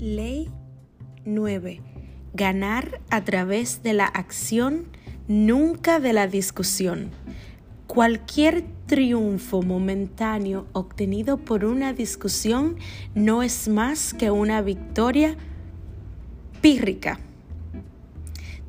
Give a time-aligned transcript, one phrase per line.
[0.00, 0.48] Ley
[1.24, 1.80] 9.
[2.32, 4.84] Ganar a través de la acción,
[5.26, 7.10] nunca de la discusión.
[7.88, 12.76] Cualquier triunfo momentáneo obtenido por una discusión
[13.16, 15.36] no es más que una victoria
[16.60, 17.18] pírrica.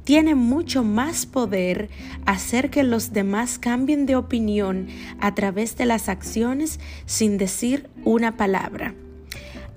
[0.05, 1.91] Tiene mucho más poder
[2.25, 4.88] hacer que los demás cambien de opinión
[5.20, 8.96] a través de las acciones sin decir una palabra.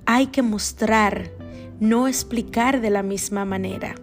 [0.06, 1.41] Hay que mostrar
[1.82, 3.96] no explicar de la misma manera.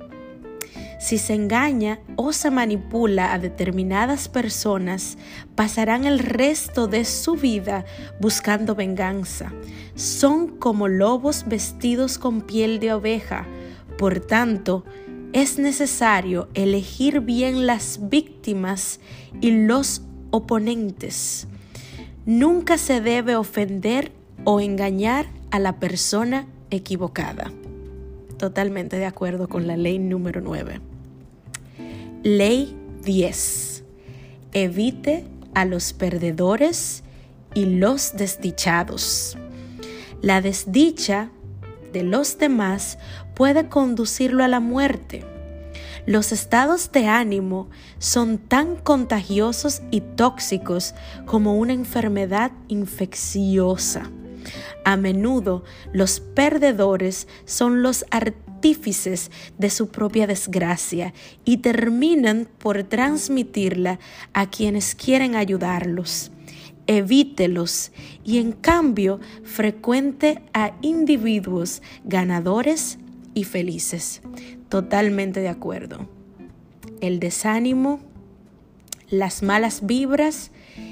[1.00, 5.18] Si se engaña o se manipula a determinadas personas,
[5.56, 7.86] pasarán el resto de su vida
[8.20, 9.54] buscando venganza.
[9.96, 13.48] Son como lobos vestidos con piel de oveja.
[13.98, 14.84] Por tanto,
[15.32, 19.00] es necesario elegir bien las víctimas
[19.40, 20.02] y los
[20.32, 21.48] oponentes.
[22.26, 24.12] Nunca se debe ofender
[24.44, 27.54] o engañar a la persona equivocada
[28.40, 30.82] totalmente de acuerdo con la ley número 9.
[32.24, 33.84] Ley 10.
[34.54, 37.04] Evite a los perdedores
[37.54, 39.38] y los desdichados.
[40.24, 41.30] La desdicha
[41.94, 42.98] de los demás
[43.36, 45.24] puede conducirlo a la muerte.
[46.06, 50.96] Los estados de ánimo son tan contagiosos y tóxicos
[51.26, 54.10] como una enfermedad infecciosa.
[54.84, 61.14] A menudo los perdedores son los artífices de su propia desgracia
[61.46, 64.00] y terminan por transmitirla
[64.34, 66.32] a quienes quieren ayudarlos.
[66.88, 67.92] Evítelos
[68.26, 72.98] y en cambio frecuente a individuos ganadores
[73.34, 74.22] y felices.
[74.70, 76.10] Totalmente de acuerdo.
[77.00, 78.00] El desánimo,
[79.10, 80.52] las malas vibras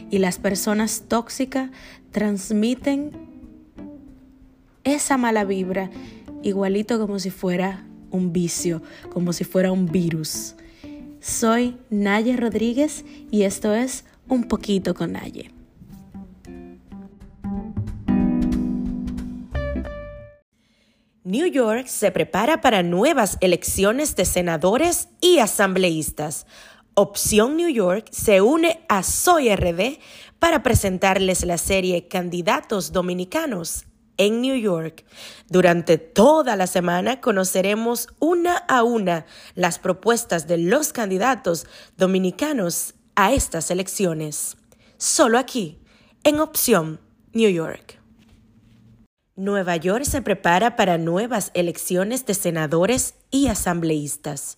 [0.10, 1.72] y las personas tóxicas
[2.12, 3.27] transmiten
[4.98, 5.90] esa mala vibra
[6.44, 10.56] igualito como si fuera un vicio, como si fuera un virus.
[11.20, 15.52] Soy Naye Rodríguez y esto es Un poquito con Naye.
[21.24, 26.46] New York se prepara para nuevas elecciones de senadores y asambleístas.
[26.94, 30.00] Opción New York se une a Soy RD
[30.40, 33.87] para presentarles la serie Candidatos Dominicanos
[34.18, 35.06] en New York.
[35.50, 41.66] Durante toda la semana conoceremos una a una las propuestas de los candidatos
[41.98, 44.58] dominicanos a estas elecciones.
[44.98, 45.80] Solo aquí,
[46.24, 47.00] en Opción
[47.34, 48.00] New York.
[49.36, 54.58] Nueva York se prepara para nuevas elecciones de senadores y asambleístas.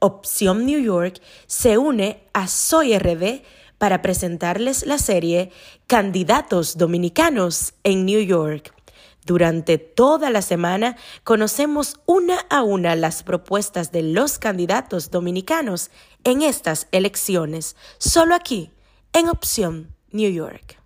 [0.00, 3.42] Opción New York se une a Soy RD
[3.78, 5.50] para presentarles la serie
[5.86, 8.72] Candidatos Dominicanos en New York.
[9.24, 15.90] Durante toda la semana conocemos una a una las propuestas de los candidatos dominicanos
[16.22, 18.70] en estas elecciones, solo aquí,
[19.12, 20.80] en Opción New York.